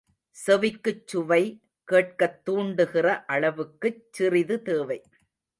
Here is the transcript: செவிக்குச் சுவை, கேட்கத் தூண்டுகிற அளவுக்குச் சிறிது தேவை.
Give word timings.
செவிக்குச் 0.35 1.03
சுவை, 1.05 1.43
கேட்கத் 1.87 2.41
தூண்டுகிற 2.45 3.23
அளவுக்குச் 3.27 4.03
சிறிது 4.11 4.61
தேவை. 4.61 4.99